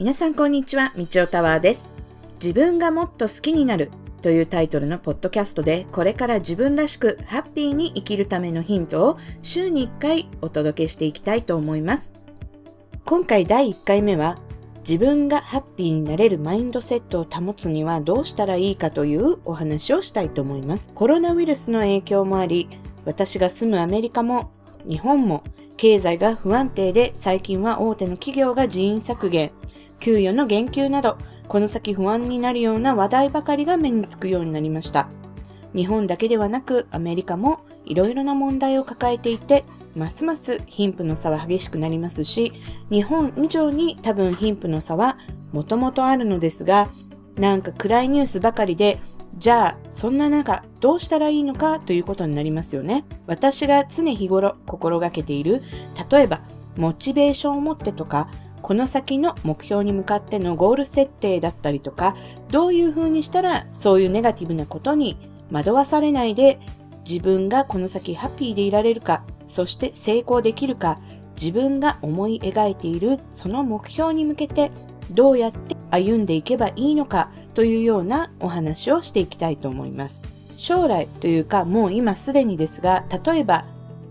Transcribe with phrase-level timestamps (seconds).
[0.00, 1.90] 皆さんこんにちは、みちおタワーです。
[2.42, 3.90] 自分がもっと好きになる
[4.22, 12.14] というタイトルのポッドキャストで、これから自分らしくハッピーに生きるためのヒントを週に1回お届けしていきたいと思います。
[13.04, 14.38] 今回第1回目は、
[14.78, 20.88] 自分がハッピーになれるマインドセットを保つにはどうしたらいいかというお話をしたいと思います。
[20.94, 22.70] コロナウイルスの影響もあり、
[23.04, 24.50] 私が住むアメリカも
[24.88, 25.44] 日本も
[25.76, 29.52] 経済が不安定で最近は大手の企業が人員削減、
[30.00, 31.16] 給与の減給など、
[31.46, 35.08] この先不安になるような話題ばかりが目につくようになりました。
[35.74, 42.52] 日本だけではなくアメリカもいろいろな問題を抱えていて、ますます貧富の差は激しくなりますし、
[42.90, 45.18] 日本以上に多分貧富の差は
[45.52, 46.90] もともとあるのですが、
[47.36, 49.00] なんか暗いニュースばかりで、
[49.38, 53.04] じゃあそんな中どうしたらいいのかということになりますよね。
[53.26, 55.62] 私が常日頃心がけている、
[56.10, 56.40] 例えば
[56.76, 58.28] モチベーションを持ってとか、
[58.62, 62.16] この先の目標に向かってのゴール設定だったりとか、
[62.50, 65.16] どういう風にしたらそういうネガティブなことに
[65.50, 66.60] 惑わされないで
[67.08, 70.98] 自分がこの先ハッピーでいられるか、そして成功できるか、
[71.34, 74.70] 自分が思い描いているその目標に向けて
[75.10, 80.22] どうやって歩んでいけばいいのかというようなお話をしていきたいと思います。
[80.56, 83.64] 将来というかもう今すでにですが、例えば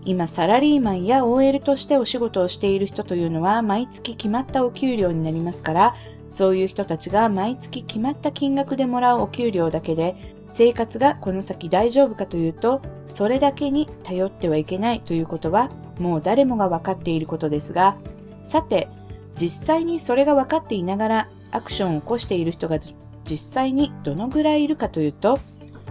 [0.04, 5.94] 今サラリーマンや OL としてお仕事をしている人というのは毎月決まったお給料になりますから、
[6.28, 17.96] そういう人たちが毎月決まった金額でもらうお給料だけで生活がこの先大丈夫かというと、それだけに頼ってはいけないということはもう誰もが分かっていることですが、
[18.42, 18.88] さて、
[19.36, 22.78] 実際にそれが分かっていながらアクションを起こしている人が
[23.24, 25.38] 実際にどのぐらいいるかというと、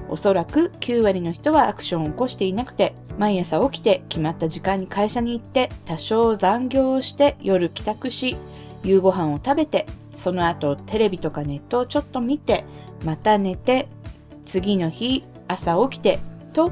[0.09, 8.37] おそらく9割の人はアクションを起こしていなくて、毎朝起きて決まった時間に会社に行って、多少残業をして夜帰宅し、
[8.81, 12.63] 夕ご飯を食べて、その後テレビとかネットをちょっと見て、
[13.03, 13.89] また寝て、
[14.41, 16.19] 次の日朝起きて、
[16.53, 16.71] と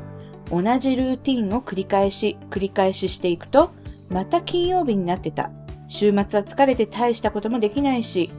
[0.49, 3.71] 同じルーティンを繰り返し繰り返ししていくと、
[4.09, 5.51] また金曜日になってた。
[5.89, 8.29] 週末は疲れて大したこともできないし、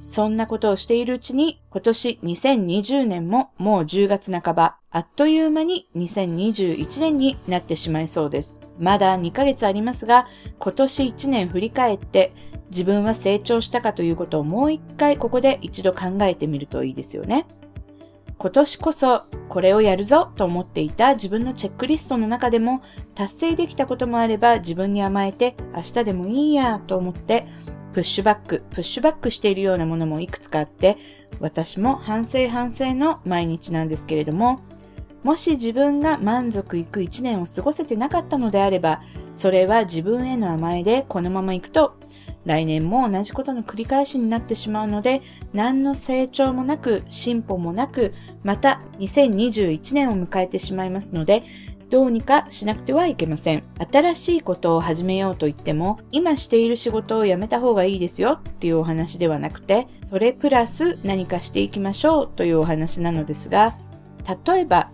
[0.00, 8.60] そんなことをしているうちに、今年2020年ももう10月半ば、あっという間に2021年になってしまいそうです。
[8.78, 10.26] まだ2ヶ月ありますが、
[10.58, 12.32] 今年1年振り返って、
[12.70, 17.46] 自分は成長したかということをもう一回ここで一度考えてみるといいですよね。
[18.38, 22.82] 今年こそこれをやるぞと思っていた自分のチェックリストの中でも
[23.16, 27.48] 達成できたこともあれば自分に甘えて明日でもいいやと思って
[27.92, 30.96] プッシュバック、プッシュバックしているようなものもいくつかあって、
[31.40, 34.60] 私も反省反省の毎日なんですけれども、
[35.24, 41.96] もし自分が満足いく一年を過ごせてなかったのであれば、それは自分への甘えでこのまま行くと、
[42.44, 45.20] 来年も同じことの繰り返しになってしまうので、
[45.52, 51.42] 何の成長もなく、進歩もなく、また2021年を迎えてしまいますので、
[51.90, 53.62] どうにかしなくてはいけません。
[53.90, 63.76] 新しいことを始めようと言っても、今している仕事を辞めた方がいいですよっていうお話ではなくて、それプラス何かしていきましょうというお話なのですが、
[64.46, 64.90] 例えば、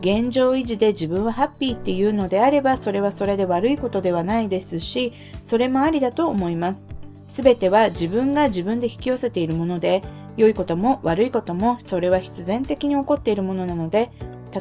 [0.00, 5.12] 現状維持で自分はハッピーっていうのであれば、それはそれで悪いことではないですし、
[5.42, 6.88] それもありだと思います。
[7.26, 10.02] すべては自分が自分で引き寄せているもので、
[10.36, 14.10] 良いことも悪いこともそれは必然的に起こっているものなので、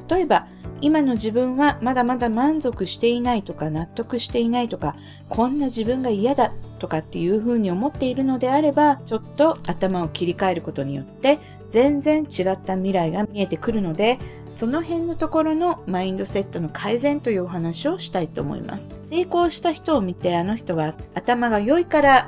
[0.10, 0.48] 例えば
[0.84, 4.98] 今の自分はまだまだ満足していないとか納得していないとか、
[5.30, 14.20] こんな自分が嫌だとかっていうふうに思っているのであれば、ちょっと頭を切り替えることによって全然違った未来が見えてくるので、
[14.52, 19.00] その辺のところのマインドセットの改善というお話をしたいと思います。
[19.06, 22.28] 成功した人を見てあの人は頭が良いから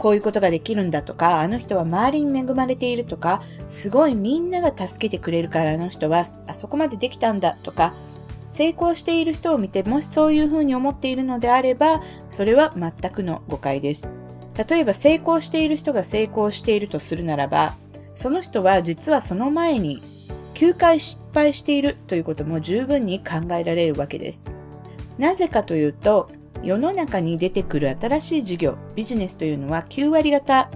[0.00, 7.92] こういうことができるんだとか、あの人は周りに恵まれているとか、すごいみんなが助けてくれるからあの人はあそこまでできたんだとか、
[8.48, 12.00] 成功している人を見て、もしそういうふうに思っているのであれば、
[12.30, 14.10] それは全くの誤解です。
[14.66, 17.74] 例えば成功している人が成功しているとするならば、
[18.14, 20.00] その人は実はその前に
[20.54, 24.46] 9回失敗しているということも十分に考えられるわけです。
[25.18, 26.30] なぜかというと、
[26.62, 30.70] 世の中に出てくる新しい事業、ビジネスというのは9割方、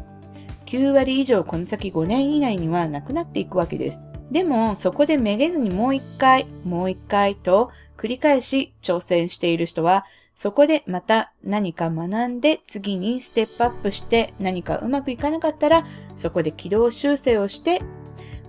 [0.66, 4.06] 9割以上この先5年以内にはなくなっていくわけです。
[4.30, 15.86] でも、そこでめげずにもう一回、もう一回と繰り返し挑戦している人は、そこでまた何か学んで次にステップアップして何かうまくいかなかったら、
[16.16, 17.82] そこで軌道修正をして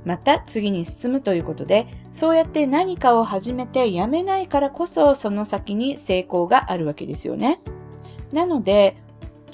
[0.06, 7.60] また次に進むということで、そうやって何かを始めてやめないからこそその先に成功があるわけですよね。
[8.32, 8.96] なので、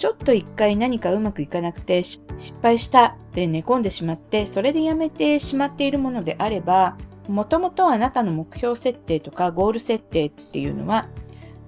[0.01, 2.21] ちょっと一回何かうまくいかなくて失
[2.59, 11.07] 敗したって寝込んでしまってそれでやめてしまっているものであればもともとあなたの目標設定とかゴール設定っていうのは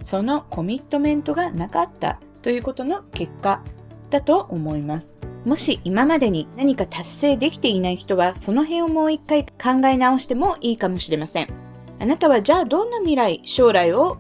[0.01, 3.63] そのコミットメントがなかったということの結果
[4.13, 5.19] だと思います。
[5.43, 11.47] もし今までに何か達成できていない人はその辺をもう一回考え直してもいいかもしれません。
[11.99, 14.17] あなたはじゃあどんな未来、将来を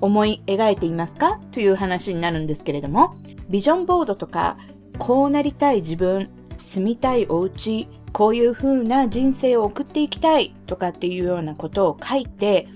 [0.00, 1.40] 思い描いていますか？
[1.52, 3.14] という話になるんですけれども、
[3.48, 4.58] ビジョンボードとか、
[4.98, 12.68] こうなりたい自分、住みたいお家、こういう風な人生を送っていきたいとかっていうようなことを書いて、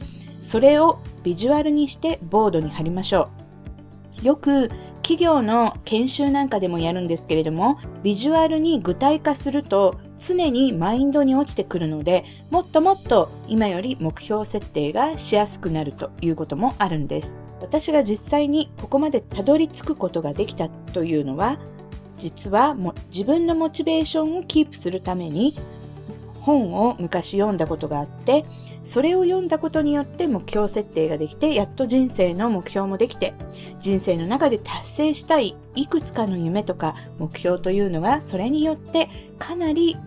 [0.42, 3.28] それをビジュアルにしてボードに貼りましょ
[4.22, 4.26] う。
[4.26, 17.40] よく企業の研修なんかでもやるんですけれども、ビジュアルに具体化すると常にマインドに落ちてくるので、もっともっと今より目標設定がしやすくなるということもあるんです。
[17.60, 21.58] 私が実際にここまでたどり着くことができたというのは、
[22.18, 25.54] 実はも自分のモチベーションをキープするために
[26.40, 28.44] 本を昔読んだことがあって、
[28.88, 33.34] それを読んだことによって目標設定ができて、やっと人生の目標もできて、
[33.80, 39.98] 人生の中で達成したいいくつかの夢とか目標というのが、それによってかなり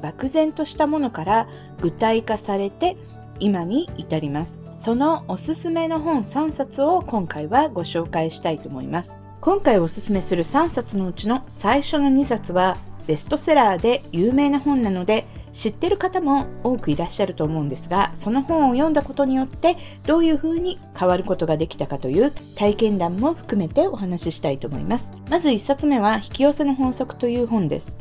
[0.00, 1.48] 漠然としたものから
[1.82, 2.96] 具体化されて、
[3.40, 4.64] 今に至ります。
[4.74, 9.22] そのおすすめの本3冊を今回はご紹介したいと思います。
[9.42, 19.76] 今回おすすめする3冊のうちの最初の2冊はベストセラーで有名な本なので知ってる方も多くいらっしゃると思うんですがその本を読んだことによって
[20.06, 25.12] どういう風に変わることができたかという体験談も含めてお話ししたいと思います。
[25.28, 27.98] まず1冊目は引き寄せの法則という本です。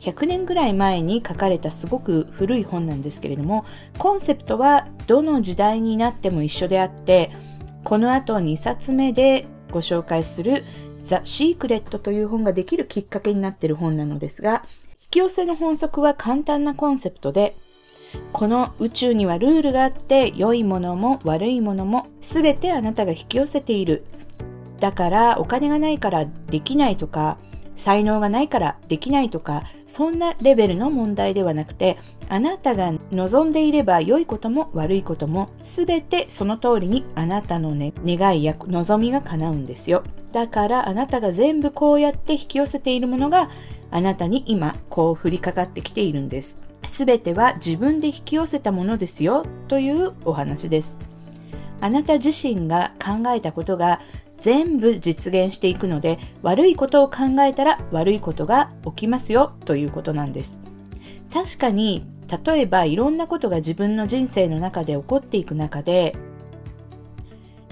[0.00, 3.64] 100年ぐらい前に書かれたすごく古い本なんですけれども
[3.98, 7.32] コンセプトはどの時代になっても一緒であって
[7.84, 10.62] この後2冊目でご紹介する
[11.08, 14.64] ザ・シークレットという本ができるきっかけになっている本なのですが、
[15.00, 17.54] 引き寄せの法則は簡単なコンセプトで、
[18.32, 24.04] この宇宙にはルールがあって、良いものも悪いものも全てあなたが引き寄せている。
[24.80, 27.38] だからお金がないからできないとか、
[27.78, 31.96] 才能がないからできないとか、そんなレベルの問題ではなくて、
[32.28, 40.02] あなたが望んでいれば良いことも悪いことも全てその通りにあなたの、ね、願いや望みが叶うんですよ。
[40.32, 43.48] だからあなたが全部こうやって引き寄せているものが
[43.90, 46.62] あなたに今こう降りかかってきているんです。
[46.82, 50.98] すべては自分で引き寄せたものですよというお話です。
[51.80, 54.00] あなた自身が考えたことが
[54.38, 60.62] 全部実現していくので悪いことを考えたら悪いことが起きますよということなんです。
[61.32, 62.04] 確かに
[62.44, 66.16] 例えばいろんなことが自分の人生の中で起こっていく中で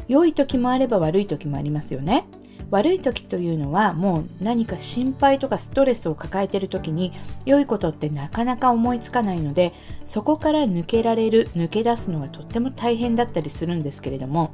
[0.09, 2.27] 良い時もあれば悪い時もありますよね。
[2.71, 7.13] 悪い時というのはもう何か心配とかストレスを抱えている時に
[7.45, 9.73] 良いことってなかなか思いつかないので
[10.05, 14.53] そこから抜けられる抜け出すのがとっても大変だったりするんですけれども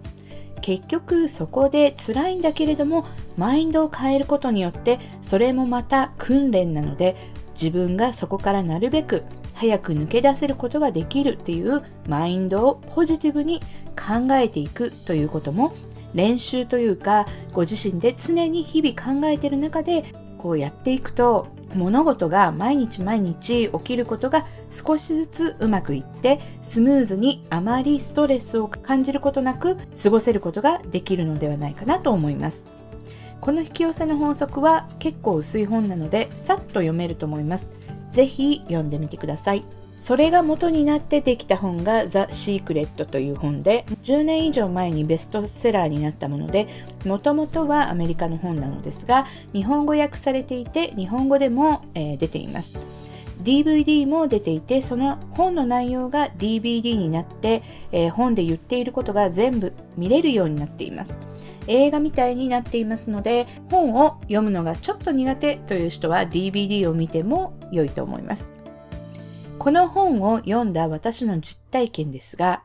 [0.62, 3.04] 結局そこで辛いんだけれども
[3.36, 7.16] マインドを変えることによってそれもまた訓練なので
[7.54, 9.24] 自分がそこからなるべく
[9.54, 13.60] 早く抜け出せることができるっていうマインドをポジティブに
[13.90, 15.74] 考えていくということも
[16.14, 20.04] 練習というかご自身で常に日々考えている中で
[20.38, 32.72] こうやっていくと物事が毎日毎日起きることが少しずつうまくいってスムーズにあまりストレスを感じることなく過ごせることができるのではないかなと思います。
[33.40, 37.72] この引き寄せの法則は結構薄い本なのでさっと読めると思います。
[38.08, 39.64] 是非読んでみてください。
[40.02, 46.66] それが元になってできた本がザ・シークレットという本で10年以上前にベストセラーになったもので
[47.06, 52.80] もともとはアメリカの本なのですが日本語訳されていて日本語でも、えー、出ています。
[53.44, 61.20] DVD も出ていてその本の内容が DVD になって、えー、本で言っていることが全部見れるようになっています。
[61.68, 68.61] 映画みたいになっていますので本を読むのがちょっと苦手という人は DVD を見ても良いと思います。
[69.62, 72.64] この本を読んだ私の実体験ですが、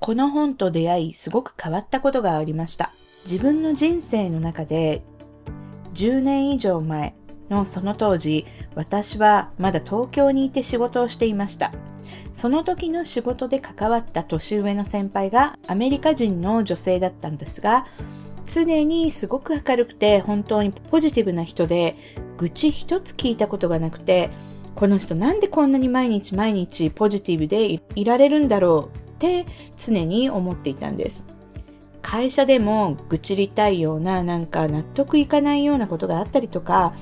[0.00, 2.90] この本と出会いすごく変わったことがありました。
[3.26, 5.02] 自分の人生の中で
[5.92, 7.14] 10年以上前
[7.50, 11.70] のその当時、私はまだ東京にいて仕事をしていました。
[12.32, 17.84] その時の仕事で関わった年上の先輩がアメリカ人の女性だったんですが、
[18.46, 21.94] 常にすごく明るくて本当にポジティブな人で
[22.38, 24.30] 愚痴一つ聞いたことがなくて
[24.76, 31.26] この人なんでこんなに毎日毎日ポジティブでいられるんだろうって常に思っていたんです。
[32.02, 36.94] 会社でも愚痴りたいようななんか納得いかないようなことがあったりとか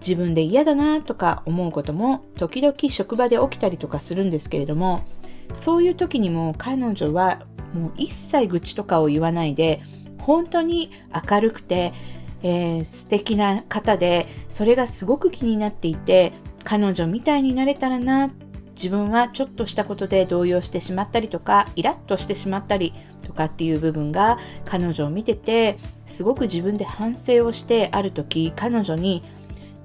[0.00, 5.06] 自分で嫌だなとか思うことも時々職場で起きたりとかするんですけれども
[5.54, 7.40] そういう時にも彼女は
[7.72, 9.80] もう一切愚痴とかを言わないで
[10.18, 10.90] 本当に
[11.30, 11.94] 明るくて、
[12.42, 16.32] えー、素敵な方でそれがすごく気になっていて
[16.64, 18.30] 彼女みたいになれたらな
[18.74, 29.22] 自分はちょっとしたことで動揺してしまったりとかイラッとしてしまったりとかっていう部分が彼女を見ててすごく自分で反省をしてある時彼女に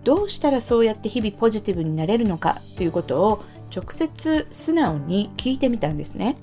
[0.03, 3.43] どうしたらそうやって日々ポジティブになれるのかということを
[3.75, 6.37] 直接素直に聞いてみたんですね。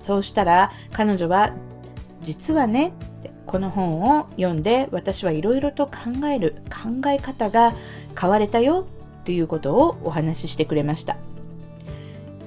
[0.00, 1.52] そうしたら彼女は
[2.22, 2.94] 実はね
[3.46, 7.74] この本を読んで私はいろいろと考える考え方が
[8.18, 8.86] 変われたよ
[9.28, 11.18] ということをお話ししてくれました。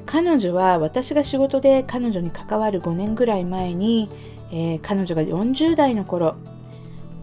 [0.08, 4.10] 彼女は私が仕事で彼女に関わる5年ぐらい前に、
[4.52, 6.38] えー、彼女が40代の頃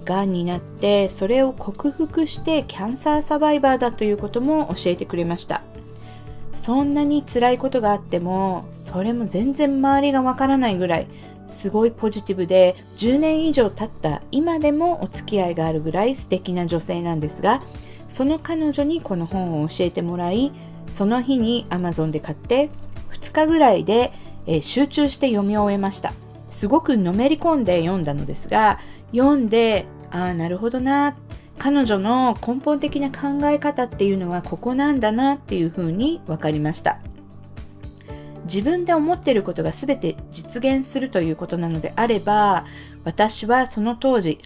[0.05, 5.63] がんになってそれを克服してキャンサーサバイバーだということも教えてくれました。
[6.53, 11.09] そんなに辛いことがあってもそれも全然周りがわからないぐらい
[11.49, 17.61] すごいポジティブで10年以上経った今でもお付き合いがあるぐらい素敵な女性なんですが
[18.09, 20.53] その彼女にこの本を教えてもらい
[20.91, 22.71] その日に Amazon で買って
[23.13, 24.13] 2日ぐらいで、
[24.47, 26.13] えー、集中して読み終えました。
[26.51, 28.81] すごくのめり込んで読んだのですが
[29.13, 31.17] 読んでああなるほどな。
[31.59, 37.01] 彼女の根本的な考え方っていうのはここなんだなっていうふうに分かりました。
[38.45, 42.65] 自分で思っていることが全て実現するということなのであれば
[43.05, 44.39] 私はその当時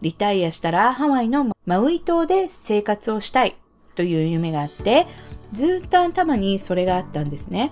[0.00, 3.54] リタイアしたらハワイのマウイ島で生活をしたい
[3.94, 5.06] という夢があって
[5.52, 7.70] ずっと頭にそれがあったんですね。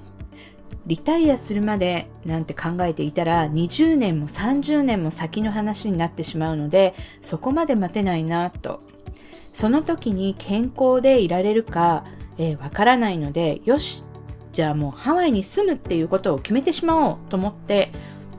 [0.86, 8.78] リタイアするまでなんて考えていたら20年も30年も先の話になってしまうのでそこまで待てないなと。
[9.52, 12.04] その時に健康でいられるかわ、
[12.36, 14.04] えー、からないのでよし
[14.52, 17.90] じゃあもうハワイに住むっていうことを決めてしまおうと思って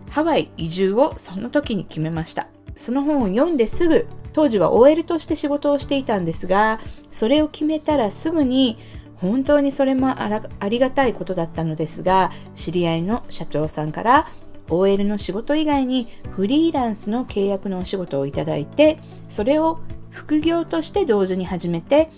[0.10, 2.48] ハワイ移住をその時に決めました。
[2.76, 4.08] その本を読んですぐ
[4.40, 6.80] 当時は OL として仕事をしていたんですが
[7.12, 8.78] それを決めたらすぐに
[9.16, 14.28] 本当にそれもありがたいことだったのですが知り合いの社長さんから
[14.70, 22.10] OL の仕事以外にフリーランスの契約のお仕事をいただいてそれを副業として同時に始めて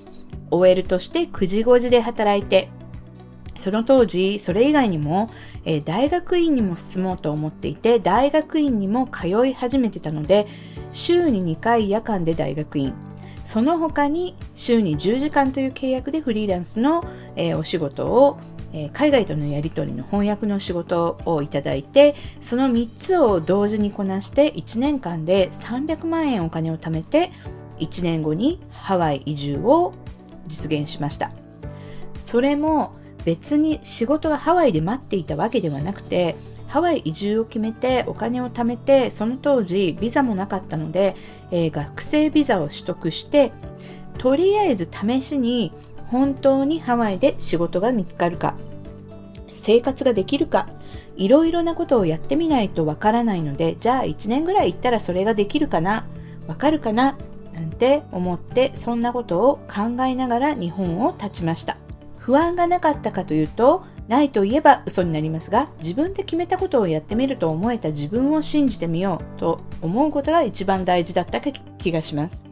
[0.52, 2.70] OL として9時5時で働いて
[3.62, 5.30] その当時それ以外にも、
[5.66, 10.48] えー、大学院にも進もうと思っていて大学院にも通い始めてたので
[10.94, 12.94] 週に2回夜間で大学院。
[13.44, 17.04] その他に週に10時間という契約でフリーランスの、
[17.36, 18.40] えー、お仕事を、
[18.72, 27.32] えー、海外とのやり取りの翻訳の仕事をいただいてその3つを同時にこなして1年間で300万円お金を貯めて
[27.80, 29.94] 1年後にハワイ移住を
[30.48, 31.32] 実現しました。
[32.20, 32.94] それも
[33.26, 36.36] 別に仕事がハワイで待っていたわけではなくて
[36.68, 41.16] ハワイ移住を決めてお金を貯めてその当時ビザもなかったので、
[41.52, 43.52] えー、学生ビザを取得して
[44.18, 45.74] とりあえず試しに
[46.08, 48.56] 本当にハワイで仕事が見つかるか
[49.52, 50.68] 生活ができるか
[51.18, 56.06] いろいろなことをやってみないとわからないのでじゃあ1年ぐらい行ったらそれができるかな
[56.48, 57.18] わかるかな
[57.54, 61.81] なんて思ってそんなことを考えながら日本を立ちました。
[62.22, 72.46] 不安がなかったかというとないといえば嘘になりますが自分で決めたことをやってみると思えた自分を信じてみようと思うことが一番大事だった気がします。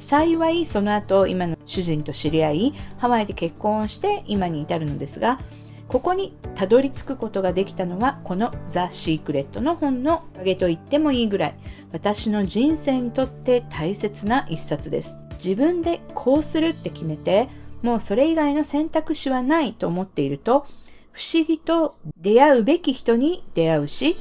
[0.00, 5.40] 幸いその後今の主人と知り合いハワイで結婚をして今に至るのですが
[5.88, 11.54] ここにたどり着くことができたのはこのザ・シークレットの本のおかげと言ってもいいぐらい
[11.92, 15.20] 私の人生にとって大切な一冊です。
[15.42, 17.48] 自分でこうするって決めて
[17.82, 20.66] もうそれ以外の選択肢はないと思っていると
[21.12, 24.16] 不思議と出会うべき人に出会うし、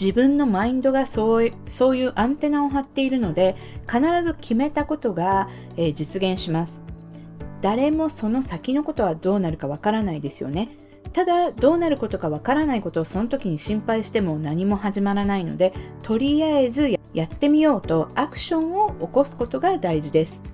[0.00, 6.80] 自分のマインドがそうそういうアンテナを張っているので、必ず決めたことが、えー、実現します。
[7.60, 10.70] 誰もその先のことはどうなるかわからないですよね。
[11.12, 20.44] ただ、どうなることかわからないことをその時に心配しても何も始まらないので、とりあえずやってみようとアクションを起こすことが大事です。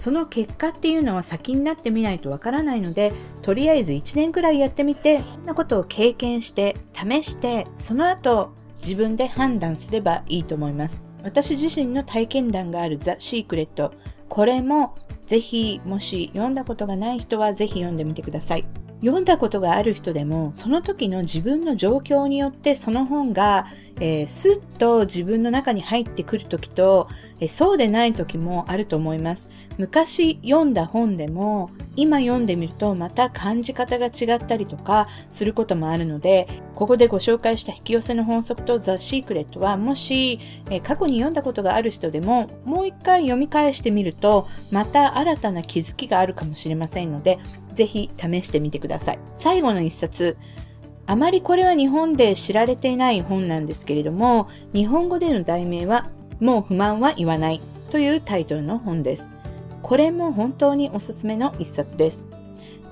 [0.00, 11.04] その結果っていうのは先になってみないとわからないのでとりあえず1年くらいやってみてそんなことを経験して試してその後自分で判断すればいいと思います。
[11.22, 13.92] 私自身の体験談があるザ・シークレット
[14.30, 18.64] これもぜひもし読んだことがない人はぜひ読んでみてください。
[19.00, 23.66] 読んだことがある人でも、その時の自分の状況によってその本が、
[23.98, 27.08] えー、スッと自分の中に入ってくる時と、
[27.40, 29.50] えー、そうでない時もあると思います。
[29.78, 40.38] 昔読んだ本でも、今読んでみるとまた感じ方が違ったりとかすることもあるので、ここでご紹介した引き寄せの本則とザ・シークレットは、もし、
[40.70, 47.38] えー、過去に読んだことがある人でも、もう一回読み返してみると、また新たな気づきがあるかもしれませんので、
[47.74, 49.18] ぜひ試してみてください。
[49.36, 50.36] 最後の一冊、
[51.06, 56.06] あまりこれは日本で知られていない本なんですけれども、日本語での題名は、
[56.40, 57.60] もう不満は言わない
[57.90, 59.34] というタイトルの本です。
[59.82, 62.28] これも本当におすすめの一冊です。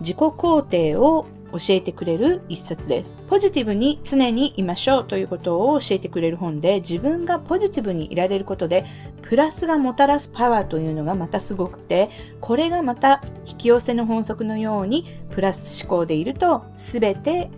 [0.01, 3.15] 自己肯定を教えてくれる一冊です。
[3.27, 8.85] ポジティブに常にいましょうということを教えてくれる本で、自分がポジティブにいられることで、
[9.23, 17.51] プラスがもたらすパワーというのがまたすごくて、これがまた引き寄せの法則のように、プラス思考でいると、すべて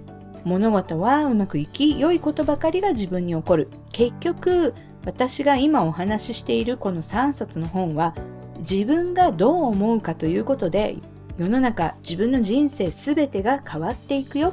[0.45, 3.69] 物事はうまくいき、良いことばかりが自分に起こる。
[3.93, 8.15] 結局、私が今お話ししているこの3冊の本は、
[8.59, 10.97] 自分がどう思うかということで
[11.41, 14.53] 世の中、自分の人生すべてが変わっていくよ。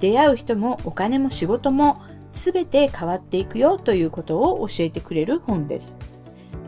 [0.00, 5.98] 出会う人もお金も仕事もすべて変わっていくよということを教えてくれる本です。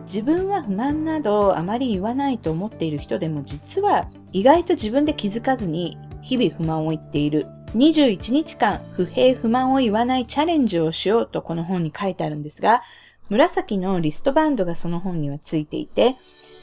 [0.06, 7.46] 自分は不満などあまり言わないと思っている人でも実は意外と自分で気づかずに日々不満を言っている。
[7.76, 12.80] 21日間不平不満を言わないチャレンジをしようとこの本に書いてあるんですが、
[13.28, 16.16] 紫のリストバンドがその本にはついていて、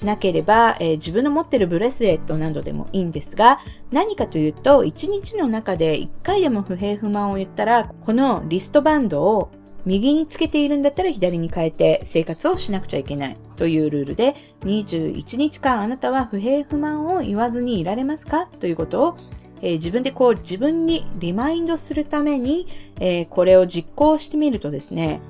[0.06, 3.60] なければ、えー、自分の持ってるブレスレットなどでもいいんですが、
[3.92, 9.52] 何かというと、1日の中で1回でも不平不満を言ったら、このリストバンドを
[9.86, 13.38] 右につけているんだったら左に変えて生活をしなくちゃいけない。
[13.56, 18.48] というルールで、21日間あなたは不平不満を言わずにいられますか？
[18.60, 19.18] ということを
[19.62, 22.68] えー、自分でこう自分にリマインドするために、
[23.00, 25.22] えー、これを実行してみるとですね、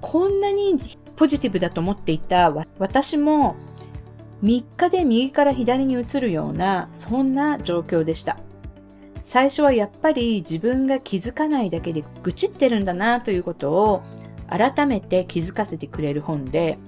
[0.00, 0.76] こんなに
[1.16, 3.56] ポジティブだと思っていた私も
[4.42, 8.38] 3日で右から左に移るような、そんな状況でした。
[9.24, 14.02] 最初はやっぱり自分が気づかないだけで愚痴ってるんだなということを
[14.48, 16.78] 改めて気づかせてくれる本で、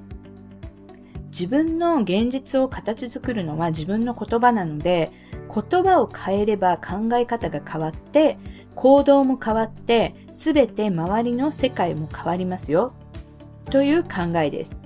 [1.30, 5.10] 自分の現実を形作るのは自分の言葉なので、
[5.52, 8.38] 言葉を変えれば考え方が変わって、
[8.74, 12.94] 行動も変わって、すべて周りの世界も変わりますよ。
[13.66, 14.82] という考えです。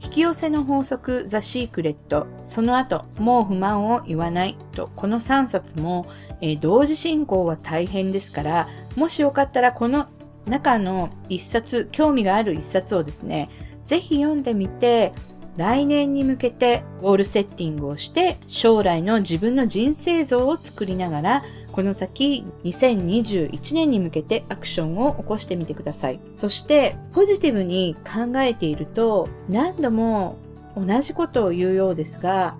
[0.00, 4.56] 引き寄せの法則、ザ・シークレット、その後、もう不満を言わない。
[4.72, 6.06] と、この3冊も、
[6.40, 10.06] えー、同時進行は大変ですから、もしよかったらこの
[10.46, 13.50] 中の1冊、興味がある1冊をですね、
[13.84, 15.12] ぜひ読んでみて、
[15.58, 21.42] 来年に向けてゴールセッティングをして将来の自分の人生像を作りながら
[21.78, 26.18] この先2021年に向けてアクションを起こしてみてください。
[26.34, 30.38] そしてポジティブに考えていると何度も
[30.76, 32.56] 同じことを言うようですが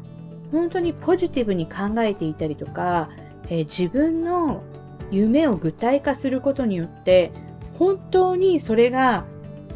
[0.53, 3.11] 本当にポジティブに考えていたりとか、
[3.49, 4.63] えー、自分の
[5.11, 7.33] 夢を具体化することによって
[7.77, 9.25] 本当にそれが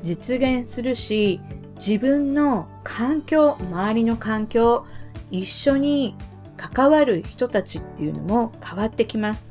[0.04, 1.40] 実現するし
[1.84, 4.86] 自分の環境周りの環境
[5.32, 6.14] 一緒に
[6.70, 9.50] 関わる人たちっていうのも変わってきます。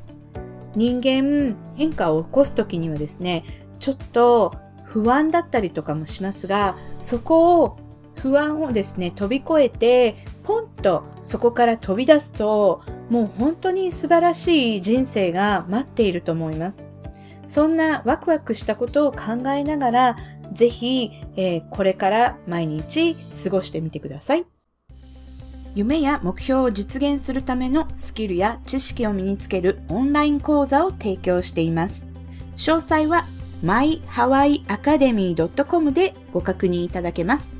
[0.74, 3.44] 人間変化を起こすときにはですね、
[3.78, 7.76] ちょっと不安だったりとかもしますが、そこを
[8.16, 16.88] 不安をですね、飛び越えて、ポンとそこから飛び出すと、もう本当に素晴らしい人生が待っていると思います。
[17.46, 20.16] そんなワクワクしたことを考えながら、
[20.52, 24.46] ぜひ、えー、これから毎日過ごしてみてください。
[25.74, 32.06] 夢や目標を実現するためのスキルや知識を身につけるオンライン講座を提供しています。
[32.56, 33.24] 詳細は
[33.64, 37.52] myhawaiiacademy.com でご確認いただけます。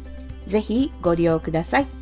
[0.47, 2.02] ぜひご利用ください。